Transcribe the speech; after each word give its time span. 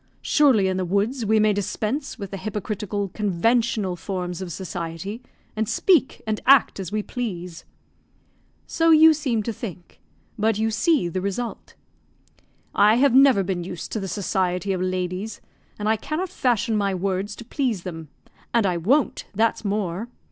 Surely, 0.23 0.67
in 0.67 0.77
the 0.77 0.83
woods 0.83 1.27
we 1.27 1.39
may 1.39 1.53
dispense 1.53 2.17
with 2.17 2.31
the 2.31 2.37
hypocritical, 2.37 3.09
conventional 3.09 3.95
forms 3.95 4.41
of 4.41 4.51
society, 4.51 5.21
and 5.55 5.69
speak 5.69 6.23
and 6.25 6.41
act 6.47 6.79
as 6.79 6.91
we 6.91 7.03
please." 7.03 7.65
"So 8.65 8.89
you 8.89 9.13
seem 9.13 9.43
to 9.43 9.53
think; 9.53 9.99
but 10.39 10.57
you 10.57 10.71
see 10.71 11.07
the 11.07 11.21
result." 11.21 11.75
"I 12.73 12.95
have 12.95 13.13
never 13.13 13.43
been 13.43 13.63
used 13.63 13.91
to 13.91 13.99
the 13.99 14.07
society 14.07 14.73
of 14.73 14.81
ladies, 14.81 15.39
and 15.77 15.87
I 15.87 15.97
cannot 15.97 16.29
fashion 16.29 16.75
my 16.75 16.95
words 16.95 17.35
to 17.35 17.45
please 17.45 17.83
them; 17.83 18.07
and 18.55 18.65
I 18.65 18.77
won't, 18.77 19.25
that's 19.35 19.63
more!" 19.63 20.07